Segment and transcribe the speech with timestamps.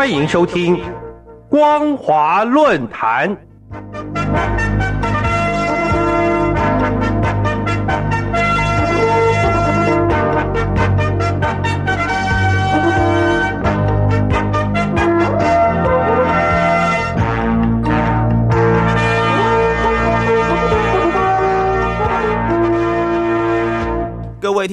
[0.00, 0.78] 欢迎收听
[1.50, 3.36] 《光华论坛》。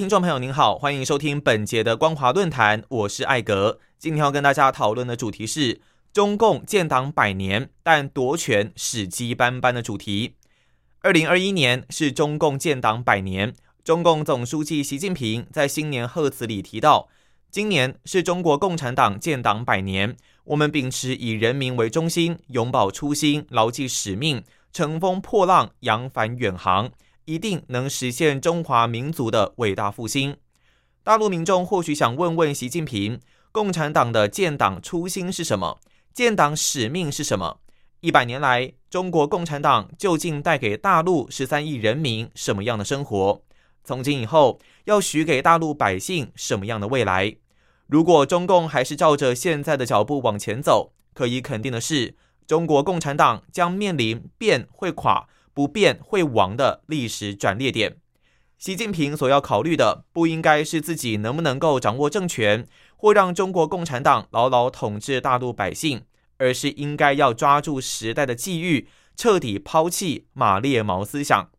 [0.08, 3.82] 听众朋友，您好，欢迎收听本节的光华论坛，我是艾格。
[4.00, 5.82] 今天要跟大家讨论的主题是
[6.14, 10.36] 中共建党百年，但夺权史迹斑斑的主题。
[11.02, 13.54] 二零二一年是中共建党百年，
[13.84, 17.10] 中共总书记习近平在新年贺词里提到，
[17.52, 20.16] 今年是中国共产党建党百年，
[20.46, 26.92] 我们秉持以人民为中心，永葆初心，牢记使命，乘风破浪，扬帆远航。
[27.28, 30.38] 一定能实现中华民族的伟大复兴。
[31.04, 33.20] 大陆民众或许想问问习近平：
[33.52, 35.78] 共产党的建党初心是什么？
[36.14, 37.60] 建党使命是什么？
[38.00, 43.42] 一百年来，中国共产党究竟带给大陆十三亿人民什么样的生活？
[43.84, 47.36] 从今以后，要许给大陆百姓什么样的未来？
[47.88, 52.16] 如果中共还是照着现在的脚步往前走，可以肯定的是，
[52.48, 55.28] 中国共产党将面临变会垮。
[55.58, 57.98] 不变会亡的历史转捩点。
[58.60, 66.04] 习近平所要考虑的，不应该是自己能不能够掌握政权，或让中国共产党牢牢统治大陆百姓，
[66.38, 71.50] 而是应该要抓住时代的际遇，彻底抛弃马列毛思想。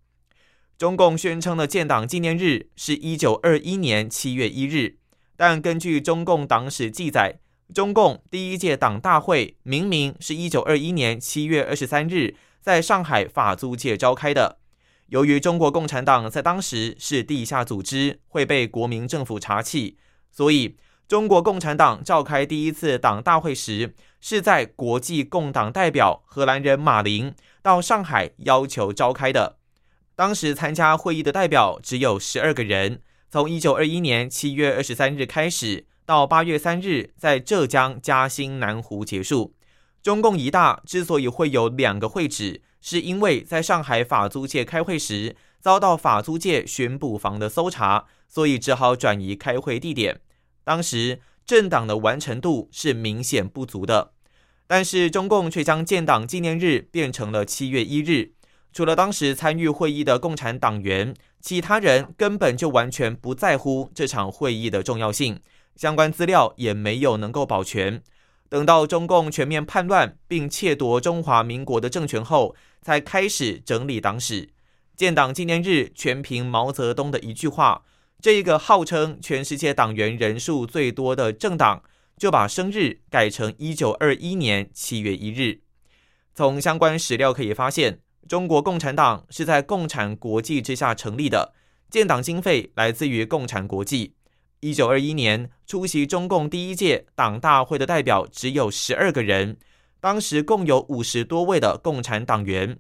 [0.77, 4.99] 中共宣称的建党纪念日是一九二一年七月一日，
[5.37, 7.41] 但根据中共党史记载，
[7.75, 12.37] 中共第一届党大会明明是一九二一年七月二十三日。
[12.61, 14.59] 在上海法租界召开的。
[15.09, 19.97] 由于中国共产党在当时是地下组织，会被国民政府查起，
[20.31, 29.57] 所以中国共产党召开第一次党大会时，是在国际共党代表荷兰人马林到上海要求召开的。
[30.15, 33.01] 当时参加会议的代表只有十二个人。
[33.31, 39.55] 从一九二一年七月二十三日开始，到八月三日在浙江嘉兴南湖结束。
[40.03, 50.21] 中共一大之所以会有两个会址，是因为在上海法租界开会时遭到法租界巡捕房的搜查，所以只好转移开会地点。
[50.65, 54.13] 当时政党的完成度是明显不足的，
[54.67, 58.33] 但是中共却将建党纪念日变成了七月一日。
[58.73, 65.41] 除了当时参与会议的共产党员，其他人根本就完全不在乎这场会议的重要性，
[65.75, 68.03] 相关资料也没有能够保全。
[68.49, 74.51] 等到中共全面叛乱并窃夺中华民国的政权后，才开始整理党史。
[74.97, 77.85] 建党纪念日全凭毛泽东的一句话，
[78.21, 81.83] 这一个号称全世界党员人数最多的政党，
[82.17, 85.61] 就把生日改成一九二一年七月一日。
[86.35, 91.53] 从相关史料可以发现，中国共产党是在共产国际之下成立的，
[91.91, 94.15] 建党经费来自于共产国际。
[94.61, 99.57] 一九二一年出席中共第一届党大会的代表只有十二个人，
[100.01, 102.79] 当时共有五十多位的共产党员。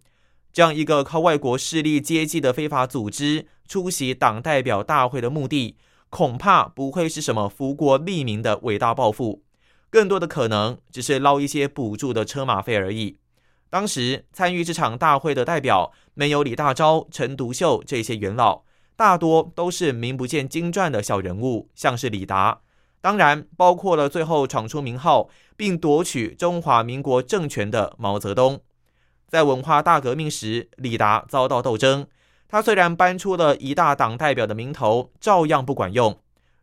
[0.52, 5.76] 这样一个靠外国势力接济的非法组织出席党代表大会的目的，
[6.10, 9.44] 恐怕不会是什么福国利民的伟大抱负，
[9.88, 13.18] 更多的可能只是捞一些补助的车马费而已。
[13.70, 18.64] 当时参与这场大会的代表，没有李大钊、陈独秀这些元老。
[18.98, 22.62] 大多都是名不见经传的小人物，像是李达，
[23.00, 28.60] 当然包括了最后闯出名号并夺取中华民国政权的毛泽东。
[29.28, 32.08] 在文化大革命时，李达遭到斗争，
[32.48, 36.18] 他虽然搬出了一大党代表的名头，照样不管用。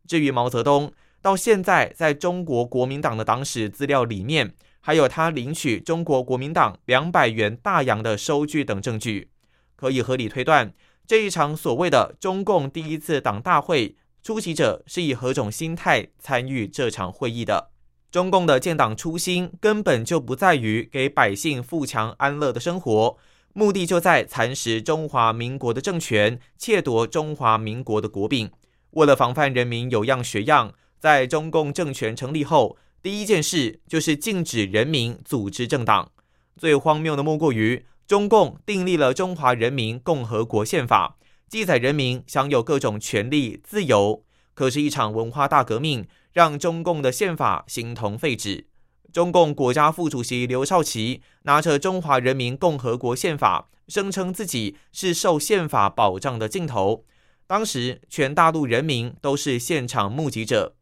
[0.05, 0.91] 至于毛泽东，
[1.21, 9.29] 到现在在中国国民党的党史资料里面，还有他领取中国国民党两百元大洋的收据等证据，
[9.77, 10.73] 可以合理推断。
[11.07, 17.69] 这一场所谓的中共第一次党大会，出席者是以何种心态参与这场会议的？
[18.09, 23.17] 中共的建党初心根本就不在于给百姓富强安乐的生活，
[23.53, 28.49] 目的就在蚕食中华民国的政权，窃夺中华民国的国柄。
[28.91, 36.11] 为了防范人民有样学样，在中共政权成立后，第一件事就是禁止人民组织政党。
[36.57, 37.85] 最荒谬的莫过于。
[38.07, 41.17] 中共订立了《中华人民共和国宪法》，
[41.49, 44.23] 记载人民享有各种权利自由。
[44.53, 48.67] 可是，一场文化大革命让中共的宪法形同废纸。
[49.11, 57.05] 中共国家副主席刘少奇拿着《中华人民共和国宪法》，声称自己是受宪法保障的镜头。
[57.47, 60.75] 当时，全大陆人民都是现场目击者。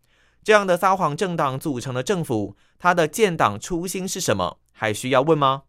[0.44, 4.58] 这样的撒谎政党组成的政府，它的建党初心是什么？
[4.74, 5.64] 还需要问吗？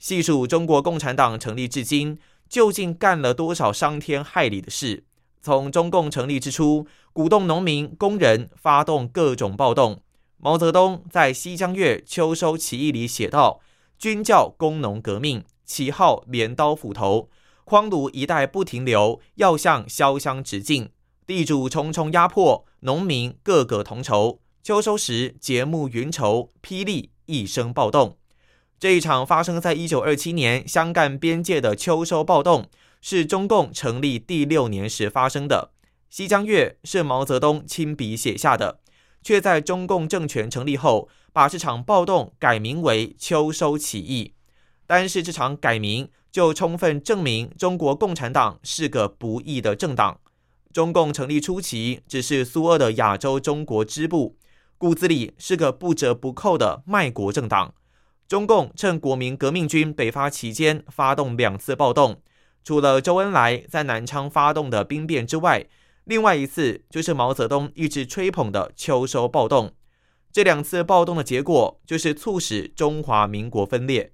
[0.00, 2.18] 细数中国共产党成立至今，
[2.48, 5.04] 究竟干了多少伤天害理的事？
[5.42, 10.02] 从中共成立之初，鼓动农民、工人发动各种暴动。
[10.38, 13.60] 毛泽东在《西江月秋收起义》里写道
[13.98, 17.28] ：“军教工农革命，旗号镰刀斧头，
[17.64, 20.88] 匡庐一带不停留，要向潇湘直进。
[21.26, 24.40] 地主重重压迫，农民个个同仇。
[24.62, 28.16] 秋收时节目云愁，霹雳一声暴动。”
[28.80, 32.70] 这一场发生在一九二七年湘赣边界的秋收暴动，
[33.02, 35.72] 是中共成立第六年时发生的。
[36.08, 38.80] 《西江月》是毛泽东亲笔写下的，
[39.22, 44.32] 却在中共政权成立后，把这场暴动改名为秋收起义。
[44.86, 50.18] 单是这场改名，就充分证明中国共产党是个不义的政党。
[50.72, 54.38] 中共成立初期，只是苏俄的亚洲中国支部，
[54.78, 57.74] 骨子里是个不折不扣的卖国政党。
[58.30, 62.22] 中共趁国民革命军北伐期间发动两次暴动，
[62.62, 65.66] 除了周恩来在南昌发动的兵变之外，
[66.04, 69.72] 另外一次就是毛泽东一直吹捧的秋收暴动。
[70.30, 74.12] 这两次暴动的结果就是促使中华民国分裂。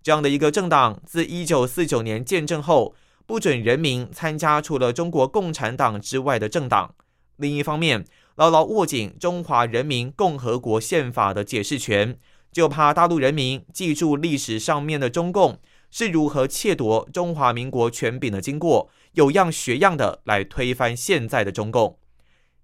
[0.00, 2.94] 这样的一个政党，自一九四九年建政后，
[3.26, 6.94] 不准人民参加除了中国共产党之外的政党。
[7.34, 8.04] 另一方面，
[8.36, 12.16] 牢牢握紧《中华人民共和国宪法》的解释权。
[12.56, 15.60] 就怕大陆人民记住历史上面的中共
[15.90, 21.98] 是如何窃夺中华民国权柄的经过，有样学样的来推翻现在的中共。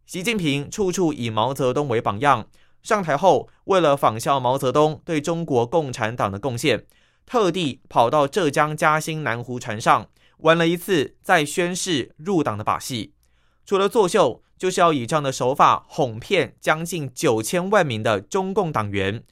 [0.07, 2.47] 习近平处处以毛泽东为榜样，
[2.83, 6.87] 上台后为了仿效毛泽东对中国共产党的贡献，
[7.27, 10.09] 特地跑到浙江嘉兴南湖船上
[10.39, 13.13] 玩了一次在宣誓入党的把戏。
[13.67, 19.23] 除了作秀，就是要以这样的手法哄骗将近九千万名的中共党员。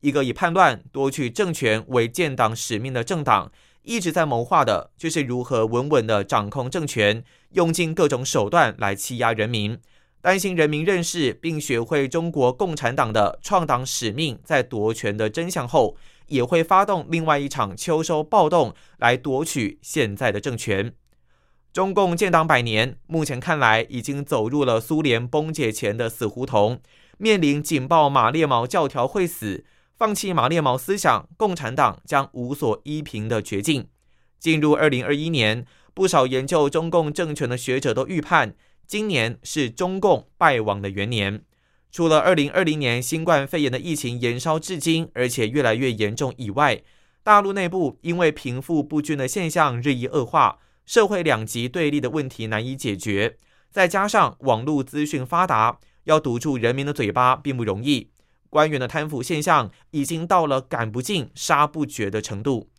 [0.00, 3.50] 一个以叛乱夺取政权为建党使命的政党，
[3.82, 9.78] 一直在谋划的就是如何稳稳的掌控政权，用尽各种手段来欺压人民。
[10.20, 15.96] 担心人民认识并学会中国共产党的创党使命，在夺权的真相后，
[16.26, 20.92] 也会发动另外一场秋收暴动来夺取现在的政权。
[21.72, 26.80] 中共建党百年，目前看来已经走入了苏联崩解前的死胡同，
[27.18, 29.64] 面临紧抱马列毛教条会死。
[29.98, 33.88] 放弃马列毛思想，共产党将无所依凭的绝境。
[34.38, 38.54] 进入二零二一年，不少研究中共政权的学者都预判，
[38.86, 41.42] 今年是中共败亡的元年。
[41.90, 46.80] 除了二零二零年新冠肺炎的疫情延烧至今，而且越来越严重以外，
[47.24, 53.36] 大陆内部因为贫富不均的现象日益恶化，社会两极对立的问题难以解决，
[53.72, 58.10] 再加上网络资讯发达，要堵住人民的嘴巴并不容易。
[58.50, 62.70] 官员的贪腐现象已经到了赶不尽、杀不绝的程度。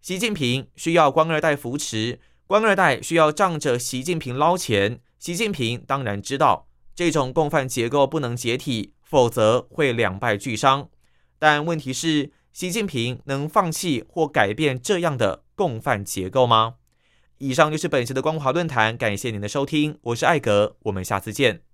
[0.00, 5.00] 习近平需要官二代扶持，官二代需要仗着习近平捞钱。
[5.18, 10.90] 习近平当然知道这种共犯结构不能解体，否则会两败俱伤。
[11.38, 16.74] 但问题是，习近平能放弃或改变这样的共犯结构吗？
[17.38, 21.73] 以上就是本期的光华论坛，感谢您的收听，我是艾格，我们下次见。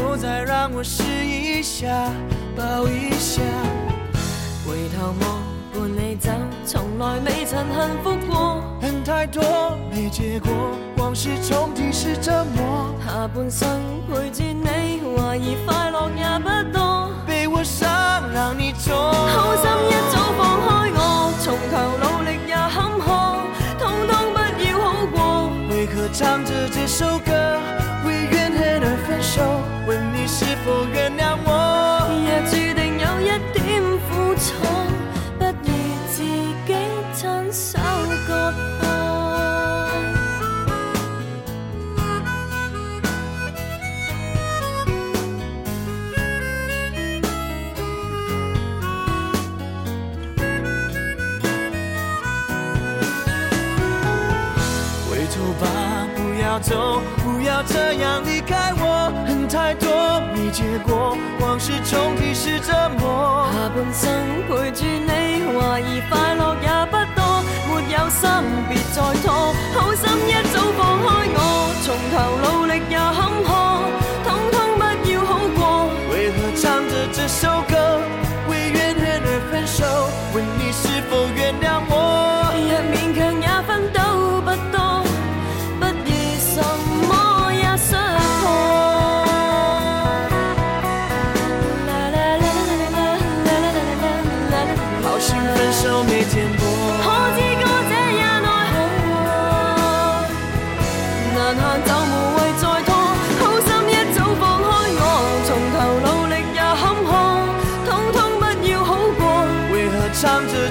[0.00, 0.10] 人。
[0.10, 1.88] 否再让我试一下，
[2.56, 3.42] 抱一下。
[4.66, 5.42] 回头望，
[5.72, 6.30] 伴你走，
[6.64, 8.62] 从来未曾幸福过。
[8.80, 9.42] 恨太多，
[9.90, 10.50] 没结果，
[10.96, 12.94] 往事重提是折磨。
[13.06, 13.68] 下半生
[14.08, 17.10] 陪住你，怀疑快乐也不多。
[17.26, 17.88] 被我伤，
[18.32, 18.94] 让你痛。
[18.94, 23.08] 好心一早放开我，从头努力也坎坷，
[23.78, 25.50] 通通不要好过。
[25.68, 27.30] 为何唱着这首歌？
[29.06, 29.42] 分手，
[29.86, 31.48] 问你是否原谅我。
[32.26, 34.46] 若注定有一点苦楚，
[35.38, 35.70] 不如
[36.10, 36.74] 自己
[37.14, 37.78] 亲手
[38.26, 38.88] 割破。
[55.10, 55.64] 回头吧，
[56.16, 57.02] 不要走。
[57.40, 64.12] 不要这样离开我恨太多没结果往事重提是折磨下半生
[64.46, 68.28] 陪住你怀疑快乐也不多没有心
[68.68, 69.39] 别再拖。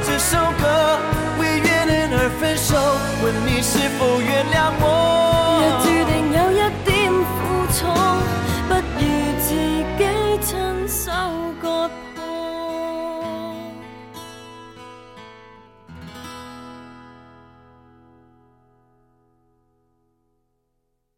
[0.05, 0.99] 这首歌，
[1.39, 2.75] 为原因而分手，
[3.23, 5.38] 问你是否原谅我。